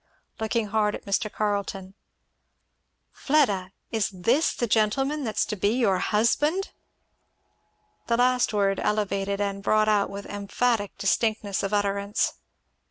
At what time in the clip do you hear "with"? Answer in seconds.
10.09-10.25